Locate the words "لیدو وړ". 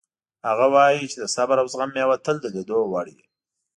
2.55-3.05